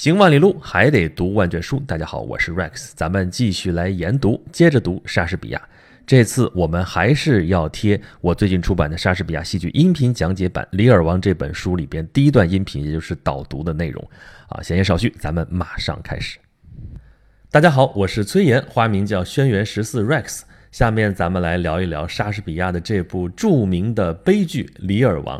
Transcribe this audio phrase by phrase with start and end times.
[0.00, 1.78] 行万里路，还得读万卷书。
[1.80, 5.60] 大家好，我是 Rex，咱们继续来研读，接着读莎士比亚。
[6.06, 14.02] 这次我们还是要贴我最近出版的莎士比亚戏剧音频讲解版《李尔王》这本书里边第一段音频，也就是导读的内容。
[14.48, 16.38] 啊，闲言少叙，咱们马上开始。
[17.50, 20.40] 大家好，我是崔岩，花名叫轩辕十四 Rex。
[20.72, 25.38] 下面咱们来聊一聊莎士比亚的这部著名的悲剧《李尔王》。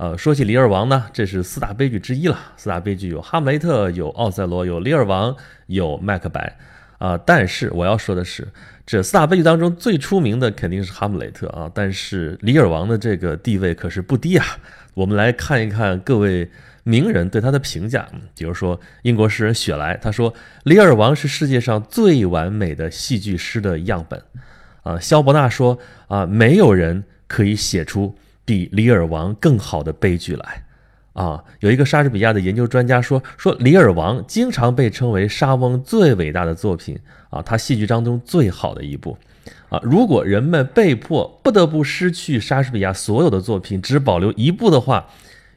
[0.00, 2.38] 呃，说起《李尔王》呢，这是四大悲剧之一了。
[2.56, 5.30] 四大悲剧有《哈姆雷特》，有《奥赛罗》，有《李尔王》，
[5.66, 6.56] 有《麦克白》。
[7.06, 8.48] 啊，但是我要说的是，
[8.86, 11.70] 这四大悲剧当中最出名的肯定是《哈姆雷特》啊。
[11.74, 14.46] 但是《李尔王》的这个地位可是不低啊。
[14.94, 16.50] 我们来看一看各位
[16.82, 18.08] 名人对他的评价。
[18.34, 20.32] 比如说，英国诗人雪莱他说，
[20.62, 24.22] 《李尔王》是世界上最完美的戏剧诗的样本。
[24.82, 28.16] 啊，肖伯纳说，啊，没有人可以写出。
[28.44, 30.64] 比《李尔王》更好的悲剧来，
[31.12, 39.16] 啊，有一个莎士比亚的研究专家说，说《李尔王》经常被称为莎翁最伟大的作品，啊，他戏剧当中最好的一部，
[39.68, 45.06] 啊，如果人们被迫不得不失去莎士比亚所有的作品，只保留一部的话，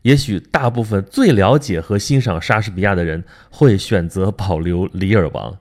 [0.03, 5.51] 也许大部分最了解和欣赏莎士比亚的人会选择保留《李尔王》。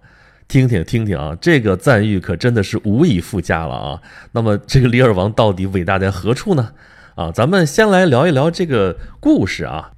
[0.49, 4.03] 听听听听啊，这个赞誉可真的是无以复加了啊。
[4.33, 6.73] 那么，这个《李尔王》到底伟大在何处呢？
[7.15, 9.93] 啊，咱们先来聊一聊这个故事啊。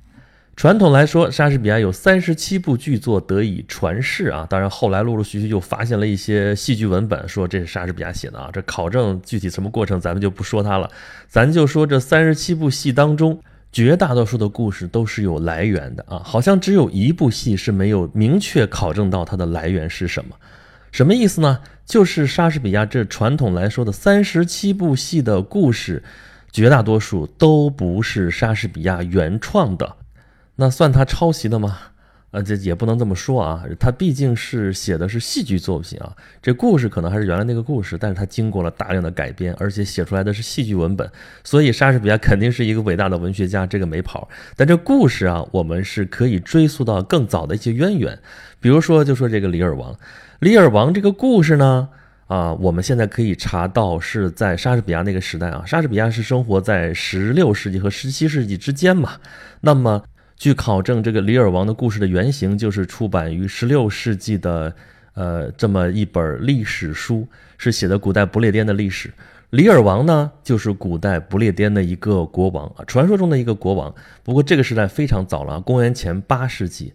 [0.56, 4.46] 传统来说，莎士比亚有三十七部剧作得以传世啊。
[4.50, 8.50] 当然，后来陆陆续续又发现了一些戏剧文本，说这是莎士比亚写的啊。
[8.52, 10.90] 这考证具体什么过程，咱们就不说它了。
[11.28, 16.20] 咱就说这三十七部戏当中，绝大多数的故事都是有来源的啊。
[16.24, 20.34] 好像只有一部戏是没有明确考证到它的来源是什么。
[20.90, 21.60] 什么意思呢？
[21.84, 26.02] 就是莎士比亚这传统来说的三十七部戏的故事。
[26.54, 29.96] 绝大多数都不是莎士比亚原创的，
[30.54, 31.76] 那算他抄袭的吗？
[32.30, 41.10] 呃，这也不能这么说啊，他毕竟是写的是戏剧作品啊，这故事可能还是原来那个故事，但是他经过了大量的改编，而且写出来的是戏剧文本，
[41.42, 44.28] 所以莎士比亚肯定是一个伟大的文学家，这个没跑。
[44.54, 48.16] 但这故事啊，我们是可以追溯到更早的一些渊源，
[48.60, 49.92] 比如说就说这个《李尔王》，
[50.38, 51.88] 《李尔王》这个故事呢。
[52.26, 59.12] 啊，我们现在可以查到是在莎士比亚那个时代啊，莎士比亚是生活在十六世纪和十七世纪之间嘛。
[59.60, 60.02] 那么，
[60.36, 64.74] 据考证，这个《李尔王》的故事的原型就是出版于十六世纪的
[65.14, 69.12] 呃这么一本历史书，是写的古代不列颠的历史。
[69.50, 73.94] 李尔王呢，就是古代不列颠的一个国王啊，传说中的一个国王。
[74.22, 76.92] 不过这个时代非常早了，公元前八世纪。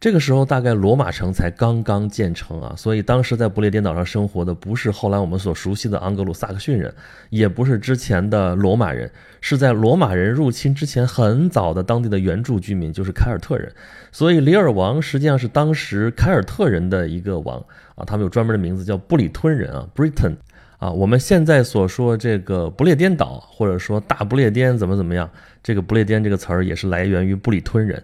[0.00, 6.90] 这个时候大概罗马城才刚刚建成啊，所以当时在不列颠岛上生活的不是后来我们所熟悉的盎格鲁撒克逊人，
[7.28, 9.10] 也不是之前的罗马人，
[9.42, 13.70] 是在罗马人入侵之前很早的当地的原住居民，就是凯尔特人。
[14.10, 17.62] 所以里尔王实际上是当时凯尔特人的一个王
[17.94, 20.34] 啊，他们有专门的名字叫布里吞人啊，Britain
[20.78, 20.90] 啊。
[20.90, 25.28] 我们现在所说这个不列颠岛或者说大不列颠怎么怎么样，
[25.62, 28.02] 这个不列颠这个词儿也是来源于布里吞人。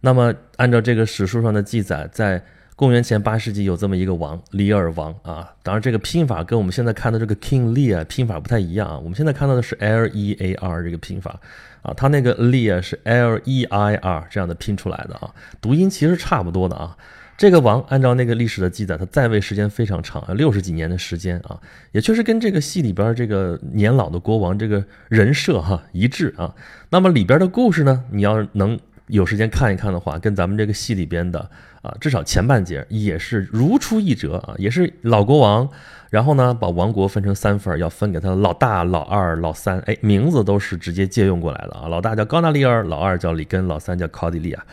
[0.00, 2.40] 那么，按照这个史书上的记载，在
[2.76, 5.52] 公元前八世纪有这么一个王，李尔王啊。
[5.64, 8.96] 当然，这个拼法跟我们现在看的这个 King Lear 拼法不太一样啊。
[8.96, 11.40] 我们现在看到的是 L E A R 这个拼法
[11.82, 16.96] 啊，他那个 Lear 是 L E I R 这样的拼出来的啊，读音其实差不多的啊。
[17.36, 21.58] 这个王按照那个历史的记载，他在位时间非常长，六十几年的时间啊，
[21.90, 26.54] 也确实跟这个戏里边这个年老的国王这个人设哈一致啊。
[26.90, 28.78] 那么里边的故事呢，你要能。
[29.08, 31.50] 有时间看一看的话，跟咱们这个戏里边的
[31.82, 35.68] 啊，至少前半截也是如出一辙啊，也是老国王，
[36.10, 44.64] 然后呢，把王国分成三份，要分给他老大、老二、老三，哎，名字都是直接借用过来的啊，老大叫高纳利尔，老二叫里根，老三叫考迪利亚。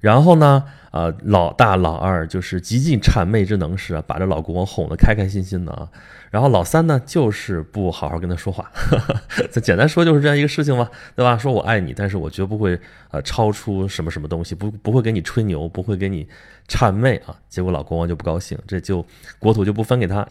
[0.00, 5.88] 然后呢，呃，老大老二就是极尽谄媚之能事啊，把这老国王哄得开开心心的啊。
[6.30, 8.70] 然后老三呢，就是不好好跟他说话。
[9.50, 11.38] 这简单说就是这样一个事情嘛，对吧？
[11.38, 12.78] 说我爱你，但是我绝不会
[13.10, 16.28] 呃超出什么什么东西，不不会给你吹牛，不会给你
[16.68, 17.36] 谄媚啊。
[17.48, 19.04] 结果老国王就不高兴，这就
[19.38, 20.26] 国土就不分给他。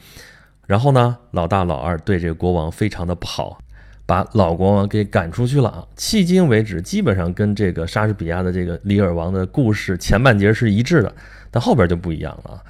[0.67, 3.59] 然后呢，老大老二对这个国王非常的不好。
[4.07, 5.83] 把老国王给赶出去了啊！
[5.97, 11.11] 迄今为止，基本上跟这个莎士比亚的这个《李尔王》的故事前半截是一致的，
[11.49, 12.61] 但后边就不一样了啊。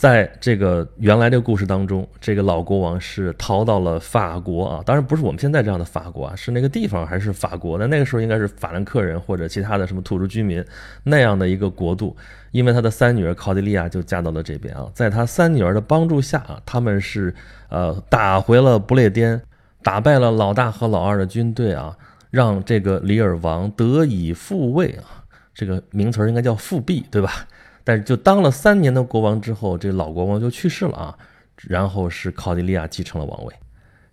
[0.00, 7.76] 在这个原来这个故事当中，这个老国王是逃到了法国啊，当然不是我们现在这样的法国啊，是那个地方还是法国？
[7.76, 10.64] 那那个时候应该是法兰克人或者其他的什么土著居民
[11.04, 12.16] 那样的一个国度，
[12.50, 17.34] 因为他的三女儿考迪利亚就嫁到了这边啊，在他三女儿的帮助下啊，他们是
[17.68, 19.38] 呃打回了不列颠。
[19.82, 21.94] 打败了老大和老二的军队啊，
[22.30, 27.46] 让这个里尔王得以复位啊，这个名词应该叫复辟，对吧？
[27.90, 31.18] 但是就当了三年的国王之后，这老国王就去世了啊，
[31.56, 33.52] 然后是考迪利亚继承了王位。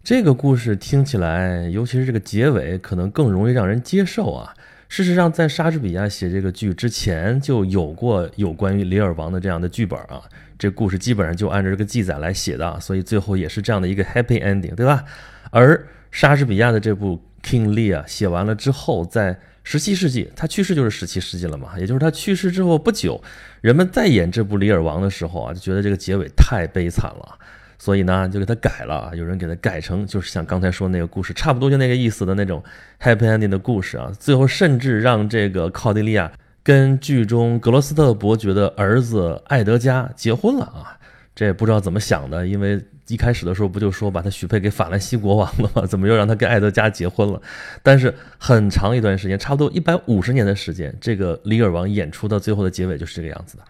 [0.03, 4.51] 这个故事听起来，尤其是这个结尾，可能更容易让人接受啊。
[4.89, 10.23] 事实上，在莎士比亚写这个剧之前，就有过有关于李尔王的这样的剧本啊。
[10.57, 15.05] 这故事基本上就按照这个记载来写的，所以最后也是这样的一个 happy ending，对吧？
[15.51, 23.21] 而莎士比亚的这部 King Lear 写完了之后，在十七世纪，他去世就是十七世纪了嘛，也就是他去世之后不久，
[23.59, 27.37] 人们再演这部《李尔王》的时候啊，就觉得这个结尾太悲惨了，
[27.77, 29.11] 所以呢，就给他改了。
[29.13, 32.63] 有人给他改成就是像刚才说那个故事，差不多就那个意思的那种
[33.01, 34.09] happy ending 的故事啊。
[34.17, 36.31] 最后甚至让这个考迪利亚
[36.63, 40.97] 跟剧中格罗斯特伯爵的儿子艾德加结婚了啊。
[41.35, 42.81] 这也不知道怎么想的，因为。
[43.07, 45.85] 一开始的时候不就说把他许配给法兰西国王了吗？
[45.87, 47.41] 怎么又让他跟艾德加结婚了？
[47.81, 53.63] 但是很长一段时间，差不多一百五十年的时间，这个李尔王演出到最后的结尾就是这个样子的。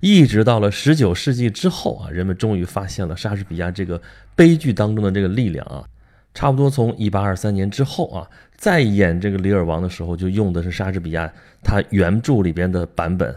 [0.00, 4.00] 一直到了十九世纪之后啊，人们终于发现了莎士比亚这个
[4.34, 5.84] 悲剧当中的这个力量啊。
[6.32, 8.26] 差不多从一八二三年之后啊，
[8.56, 11.32] 再演这个李尔王的时候，就用的是莎士比亚
[11.62, 13.34] 他原著里边的版本。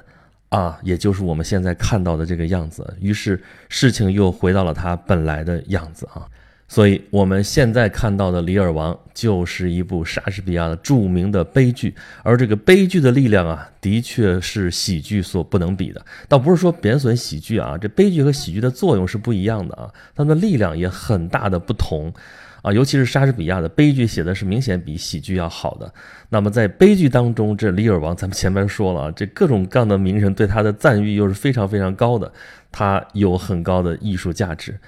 [0.53, 6.27] 啊，也就是我们现在看到的这个样子，于是事情又回到了它本来的样子啊。
[6.67, 16.05] 所以我们现在看到的《李尔王》就是一部莎士比亚的著名的悲剧，而这个悲剧的力量啊，的确是喜剧所不能比的。
[16.27, 22.13] 倒不是说贬损喜剧啊，这悲剧和喜剧的作用是不一样的啊，它们的力量也很大的不同。
[22.63, 25.93] 啊，尤其是莎士比亚的悲剧写的是明显比喜剧要好的。
[26.29, 32.31] 那么在悲剧当中，这李尔王，咱们前面说了，这各种各样的名人对他的赞誉又是非常非常高的，
[32.71, 34.79] 他有很高的艺术价值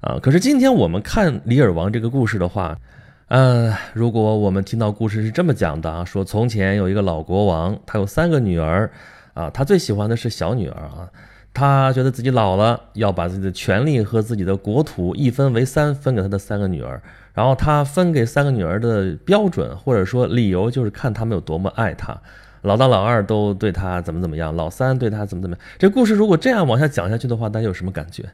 [0.00, 0.16] 啊。
[0.22, 2.78] 可是今天我们看李尔王这个故事的话，
[3.26, 8.88] 呃，如果我们听到故事是这么讲的啊，说从前有一个老国王，他有三个女儿
[9.34, 11.10] 啊，他最喜欢的是小女儿啊。
[11.54, 17.00] 他觉得自己老了，要把自己的权利和自己的国土一分为三，分给他的三个女儿。
[17.32, 22.20] 然后他分给三个女儿的标准或者说理由，就是看他们有多么爱他。
[22.62, 25.66] 老大、老二都对他怎么怎么样，老三对他怎么怎么样。
[25.78, 28.24] 这故事如果这样往下讲下去的话，大家有什么感觉？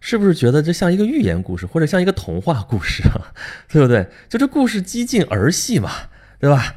[0.00, 3.32] 是不是觉得这像一个寓言故事，或者像一个童话故事啊？
[3.70, 4.06] 对不对？
[4.28, 5.90] 就这故事激进儿戏嘛，
[6.38, 6.74] 对吧？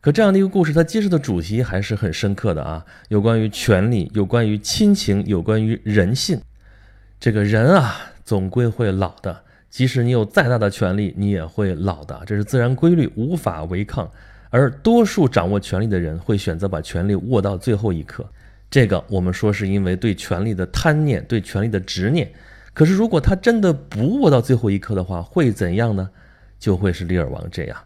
[0.00, 6.40] 可这样的一个故事，它揭示的主题还是很深刻的啊，有关于权力，有关于亲情，有关于人性。
[7.18, 14.10] 这个人啊，总归会老的，即使你有再大的权力，你也会老的，这是自然规律，无法违抗。
[14.48, 18.26] 而多数掌握权力的人会选择把权力握到最后一刻，
[18.70, 22.32] 这个我们说是因为对权力的贪念，对权力的执念。
[22.72, 26.08] 可是如果他真的不握到最后一刻的话，会怎样呢？
[26.58, 27.76] 就会是李尔王这样。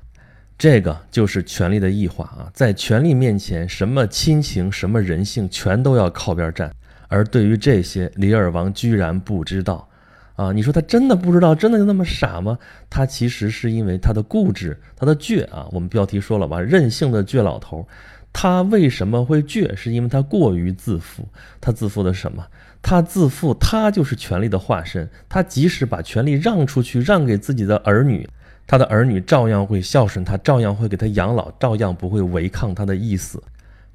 [0.56, 6.72] 这个就是权力的异化啊，在权力面前，什么亲情、什么人性，全都要靠边站。
[7.08, 9.88] 而对于这些，李尔王居然不知道
[10.36, 10.52] 啊！
[10.52, 12.58] 你说他真的不知道，真的就那么傻吗？
[12.88, 15.68] 他其实是因为他的固执，他的倔啊。
[15.70, 17.86] 我们标题说了吧，任性的倔老头。
[18.32, 19.76] 他为什么会倔？
[19.76, 21.28] 是因为他过于自负。
[21.60, 22.44] 他自负的什么？
[22.82, 25.08] 他自负，他就是权力的化身。
[25.28, 28.28] 他即使把权力让出去，让给自己的儿女。
[28.66, 33.42] 他的儿女照样会孝顺他，照样会给他养老，照样不会违抗他的意思。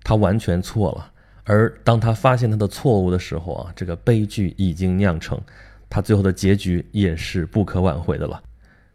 [0.03, 1.11] 他完全错了。
[1.43, 5.39] 而当他发现他的错误的时候啊，这个悲剧已经酿成，
[5.89, 8.39] 他最后的结局也是不可挽回的了。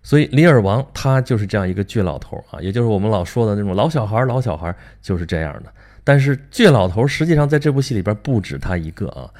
[0.02, 5.72] 所以，李尔王他就是这样一个倔老头啊，也就是我们老说的那种老小孩，老小孩就是这样的。
[6.04, 9.28] 但是，倔老头实际上在这部戏里边不止他一个啊。《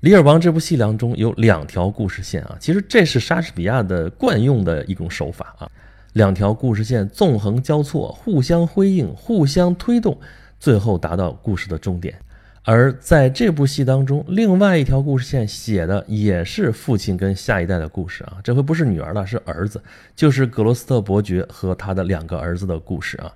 [0.00, 5.70] 李尔王》这部戏当中有两条故事线啊，其实这是莎士比亚的惯用的一种手法啊，
[6.12, 10.18] 两条故事线纵横交错，互相辉映，互相推动，
[10.60, 12.14] 最后达到故事的终点。
[12.66, 19.82] 而在这部戏当中，另外一条故事线写的也是父亲跟下一代的故事啊，这回不是女儿了，是儿子，
[20.14, 23.32] 就是格罗斯特伯爵和他的两个儿子的故事啊，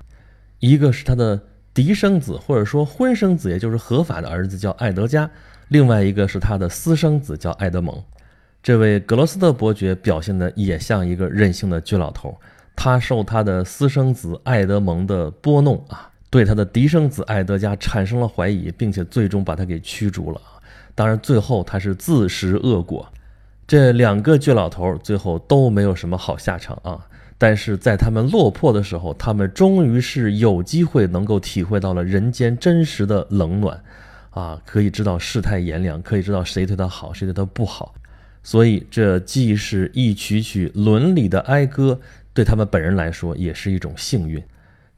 [0.58, 1.40] 一个是他的
[1.72, 5.30] 嫡生子或者说婚生子，也就是合法的儿子，叫爱德加。
[5.68, 8.02] 另外一个是他的私生子叫爱德蒙，
[8.62, 12.38] 这位格罗斯特伯爵表现的也像一个任性的倔老头。
[12.74, 20.40] 他受他的私生子爱德蒙的拨弄啊，对他的嫡生子爱德加产生了怀疑，并且最终把他给驱逐了。
[20.94, 23.06] 当然，最后他是自食恶果。
[23.66, 27.04] 这两个倔老头最后都没有什么好下场啊。
[27.36, 33.80] 但是在他们落魄的时候，他们终于是有机会能够体会到了人间真实的冷暖。
[34.30, 37.94] 啊，可以知道世态炎凉，可以知道谁对他好，谁对他不好，
[38.42, 42.00] 所以这既是一曲曲伦理的哀歌，
[42.32, 44.42] 对他们本人来说也是一种幸运。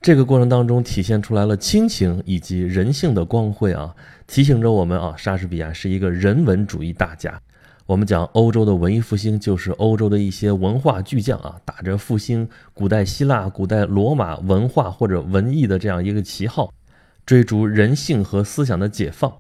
[0.03, 3.95] 这个过程当中体现出来了亲情以及人性的光辉啊，
[4.27, 7.41] 提醒着我们啊，莎士比亚是一个人文主义大家。
[7.87, 16.73] 我们讲欧洲的文艺复兴，就是欧洲的一些文化巨匠啊，打着复兴古代希腊、古代罗马文化或者文艺的这样一个旗号，
[17.25, 19.33] 追逐人性和思想的解放。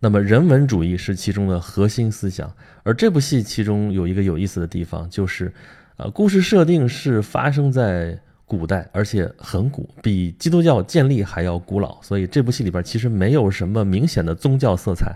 [0.00, 2.52] 那么人文主义是其中的核心思想。
[2.82, 5.52] 而这部戏其中有一个有意思的地方，就是，
[5.96, 8.18] 呃，故事设定是发生在。
[8.50, 15.14] 古代，而且很古，比基督教建立还要古老，所以这部戏里边其实没有什么明显的宗教色彩。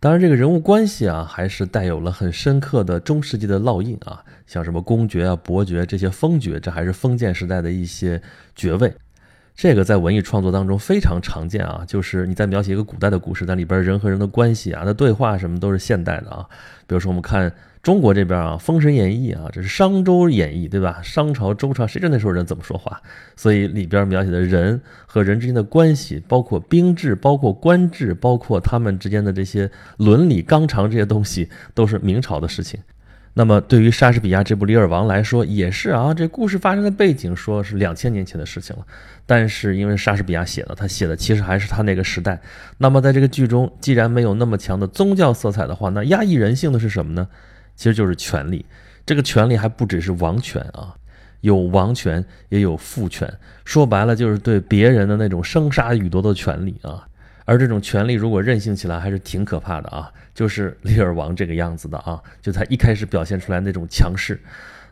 [0.00, 8.20] 当然，这个人物关系啊，还是带有了很深刻的中世纪的烙印啊，像什么公爵啊、伯爵这些封爵，这还是封建时代的一些
[8.56, 8.92] 爵位。
[9.54, 16.46] 这个在文艺创作当中非常常见啊，就是你在描写一个古代的故事，但里边人和人的关系啊、那对话什么都是现代的啊。
[16.86, 17.52] 比如说我们看。
[17.82, 21.00] 中国这边啊，《封神演义》啊，这是商周演义，对吧？
[21.02, 23.02] 商朝、周朝，谁知道那时候人怎么说话？
[23.34, 32.78] 所以里边描写的人和人之间的关系，包括兵制、包括官制、包括他们之间的这些伦理纲常这些东西，都是明朝的事情。
[33.34, 38.86] 那么对于莎士比亚这部《李尔王》来说，也是啊，这故事发生的背景说是两千年前的事情了。
[39.24, 42.38] 但是因为莎士比亚写的，他写的其实还是他那个时代。
[42.76, 47.26] 那么在这个剧中，既然没有那么强的宗教色彩的话，那压抑人性的是什么呢？
[47.74, 48.66] 其实就是权力，
[49.06, 50.94] 这个权力还不只是王权啊，
[51.40, 53.32] 有王权也有父权，
[53.64, 57.06] 说白了就是对别人的那种生杀予夺的权利啊。
[57.44, 60.10] 而这种权力如果任性起来，还是挺可怕的啊。
[60.34, 64.40] 就是利尔王这个样子的啊，就他一开始表现出来那种强势。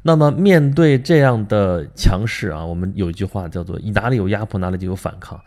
[0.03, 5.41] 那么面对这样的强势啊，我们有一句话叫做“哪里有压迫，哪里就有反抗”。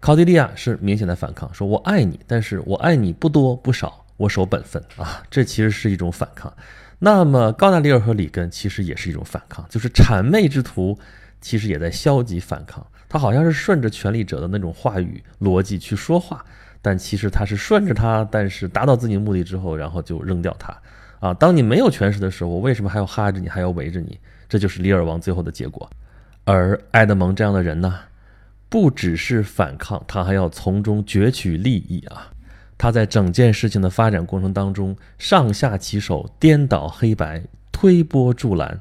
[0.00, 4.04] 考迪利亚是明显的反抗，说我爱你，但是我爱你不多不少。
[4.16, 6.50] 我守本分啊，这其实是一种反抗。
[6.98, 10.98] 那么高纳里尔和里根其实也是一种反抗，就是谄媚之徒，
[11.40, 12.86] 其实也在消极反抗。
[13.16, 16.44] 他好像是顺着权力者的那种话语逻辑去说话，
[16.82, 20.76] 但其实他是顺着他，但是达到自己目的之后，然后就扔掉他。
[21.18, 24.20] 啊，当你没有权势的时候，我为什么还要哈着你，还要围着你？
[24.50, 25.88] 这就是李尔王最后的结果。
[26.44, 27.94] 而埃德蒙这样的人呢，
[28.68, 32.30] 不只是反抗，他还要从中攫取利益啊。
[32.76, 37.42] 他在整件事情的发展过程当中，上下其手，颠倒黑白，
[37.72, 38.78] 推波助澜。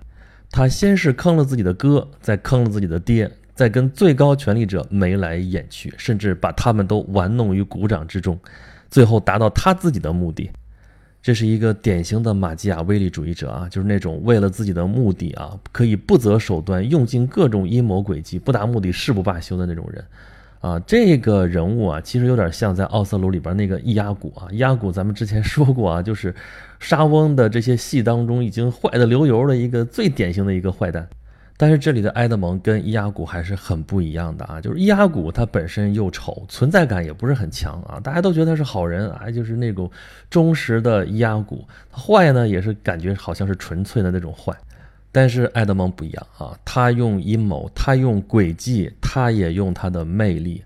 [0.51, 8.38] 他先是坑了自己的哥，再坑了自己的爹，在跟最高权力者眉来眼去，甚至把他们都玩弄于股掌之中，
[8.92, 10.52] 最后达到他自己的目的。
[11.24, 20.06] 这是一个典型的马基雅维利主义者啊，就是那种为了自己的目的啊，可以不择手段，用尽各种阴谋诡计，不达目的誓不罢休的那种人。
[20.60, 24.48] 啊，这个人物啊，其实有点像在《奥瑟鲁》里边那个伊亚古啊。
[24.52, 26.34] 伊亚古咱们之前说过啊，就是
[26.80, 31.08] 沙翁的这些戏当中已经坏的流油的一个最典型的一个坏蛋。
[31.58, 39.90] 但是这里的埃德蒙跟伊阿古还是很不一样的啊，就是伊阿古他本身又丑，存在感也不是很强啊，大家都觉得他是好人啊，就是那种
[40.30, 41.66] 忠实的伊阿古。
[41.90, 44.54] 坏呢，也是感觉好像是纯粹的那种坏。
[45.14, 50.62] 但是埃德蒙不一样啊，他用阴谋，他用诡计，他也用他的魅力。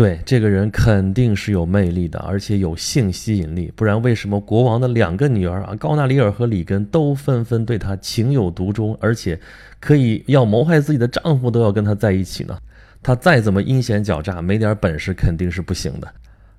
[0.00, 9.38] 对，这个人肯定是有魅力的，而且有性吸引力，不然为什么国王的两个女儿啊，高纳里尔和里根都纷纷对他情有独钟，而且
[9.78, 12.58] 可以要谋害自己的丈夫都要跟他在一起呢？
[13.02, 16.08] 他再怎么阴险狡诈，没点本事肯定是不行的。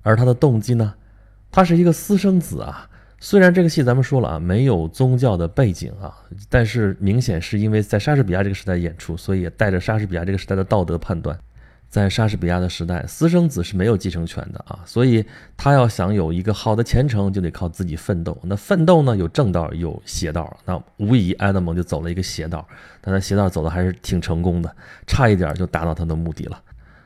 [0.02, 0.94] 而他的动机呢？
[1.50, 2.88] 他是一个私生子啊。
[3.18, 6.14] 虽然这个戏咱们说了啊，没有宗教的背景啊，
[6.48, 11.36] 但是明显是因为在莎士比亚这个时代演出，所以也带着莎士比亚这个时代的道德判断。
[11.92, 15.22] 在莎士比亚的时代，私生子是没有继承权的啊，所以
[15.58, 18.34] 他要想有一个好的前程，就得靠自己奋斗。
[18.44, 20.56] 那奋斗呢，有正道，有邪道。
[20.64, 22.66] 那无疑，埃德蒙就走了一个邪道，
[23.02, 24.74] 但他邪道走的还是挺成功的，
[25.06, 26.58] 差一点就达到他的目的了。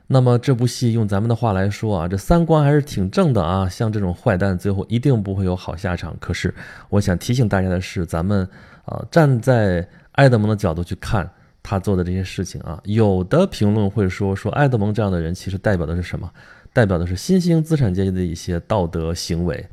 [0.07, 3.69] 那么这部戏用咱们的话来说啊，这三观还是挺正的啊。
[3.69, 6.16] 像这种坏蛋，最后一定不会有好下场。
[6.21, 6.55] 可是，
[6.90, 8.49] 我想提醒大家的是，咱们
[8.85, 11.28] 啊站在埃德蒙的角度去看
[11.69, 16.31] 他做的这些事情啊，有的评论会说说埃德蒙这样的人其实代表的是什么？
[16.73, 19.67] 代表的是新兴资产阶级的一些道德行为。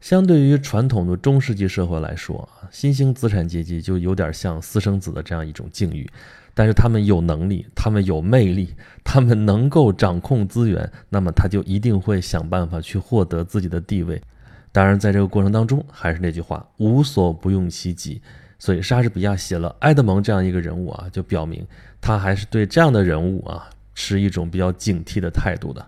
[0.00, 6.08] 相对于传统的中世纪社会来说，新兴资产阶级就有点像私生子的这样一种境遇。
[6.54, 14.22] 但是他们有能力，他们有魅力，他们能够掌控资源，那么他就一定会想办法去获得自己的地位。
[14.70, 18.22] 当然，在这个过程当中，还是那句话，无所不用其极。
[18.60, 21.66] 所以，莎士比亚写了埃德蒙这样一个人物啊，就表明
[22.00, 25.84] 他还是对这样的人物啊持一种比较警惕的态度的。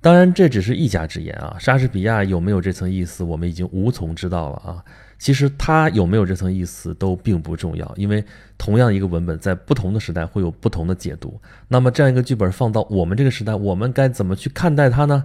[0.00, 1.56] 当然，这只是一家之言啊。
[1.58, 4.84] 莎士比亚有没有这层意思，我们已经无从知道了啊。
[5.18, 8.22] 其实他有没有这层意思都并不重要，因为
[8.58, 11.40] 同样一个文本在不同的时代会有不同的解读。
[11.68, 15.24] 那么这样一个剧本放到我们这个时代，我们该怎么去看待它呢？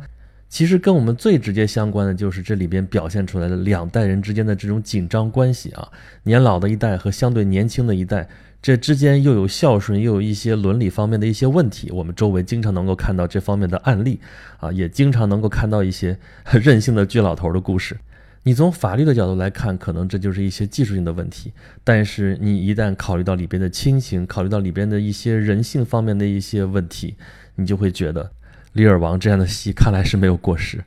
[0.49, 5.87] 其实跟我们最直接相关的就是这里边表现出来的两代人之间的这种紧张关系啊，
[6.23, 8.27] 年老的一代和相对年轻的一代。
[8.61, 14.19] 这之间又有孝顺，又有一些伦理方面的一些问题，我们周围经常能够看到这方面的案例，
[14.57, 16.19] 啊，也经常能够看到一些
[16.51, 17.97] 任性的倔老头的故事。
[18.43, 21.53] 你从法律的角度来看，可能这就是一些技术性的问题，
[21.85, 27.15] 但是你一旦考虑到里边的亲情，考虑到里边的一些人性方面的一些问题，
[27.55, 28.23] 你就会觉得
[28.73, 30.83] 《李尔王》这样的戏看来是没有过时。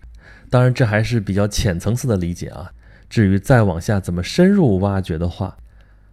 [0.48, 2.70] 当然，这还是比较浅层次的理解啊。
[3.08, 5.56] 至于再往下怎么深入挖掘的话，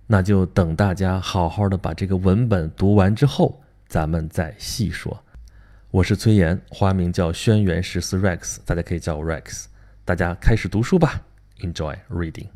[0.07, 5.23] 那就等大家好好的把这个文本读完之后，咱们再细说。
[5.91, 9.65] 我是崔岩，花名叫轩辕十四 Rex，大家可以叫我 Rex。
[10.03, 11.21] 大家开始读书吧
[11.61, 12.47] ，Enjoy reading。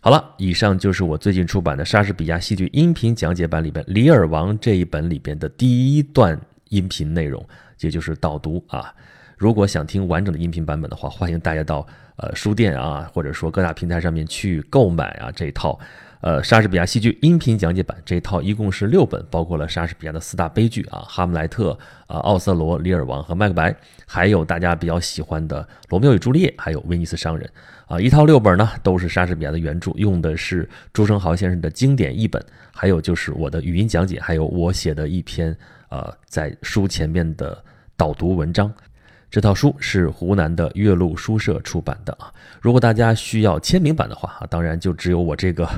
[0.00, 6.38] 好了，以上就是我最近出版的莎士比亚戏剧音频讲解版里边《李尔王》这一本里边的第一段
[6.74, 7.46] 音频内容，
[7.80, 8.92] 也就是导读啊。
[9.36, 11.86] 如果想听完整的音频版本的话，欢迎大家到。
[12.16, 15.76] 呃，书店啊，或者说各大平台上面去购买啊，这一套，
[16.20, 21.72] 呃，莎士比亚戏剧音频讲解版这一套一共是六本，包括了莎士比亚的四大悲剧啊，《哈姆莱特》
[22.06, 23.72] 啊，《奥瑟罗》、《李尔王》和《麦克白》，
[24.06, 27.50] 还有大家比较喜欢的《罗密欧与朱丽叶》，还有《威尼斯商人》
[27.92, 32.40] 啊，一套六本呢，都是莎士比亚的原著，用的是朱生豪先生的经典译本，
[32.70, 35.56] 还有就是我的语音讲解，还有我写的一篇
[35.94, 37.56] 呃，在书前面的
[37.96, 38.72] 导读文章。
[39.30, 42.32] 这套书是湖南的岳麓书社出版的啊。
[42.60, 45.68] 如果大家需要签名版的话啊，当然就只有我这个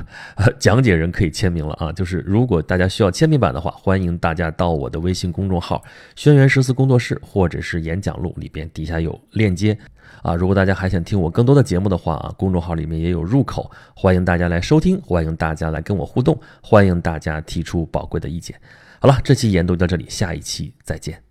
[0.57, 1.91] 讲解人可以签名了啊。
[1.91, 5.83] 就是如果大家需要签名版的话，欢迎大家到我的微信公众号
[6.15, 9.77] “轩辕十四工作室”或者是演讲录里边底下有链接
[10.23, 10.33] 啊。
[10.33, 18.59] 如果大家还想听我更多的节目的话啊，公众号里面也有入口，欢迎大家来收听，欢迎大家来跟我互动，欢迎大家提出宝贵的意见。
[18.99, 21.26] 好了，这期研读到这里，下一期再见。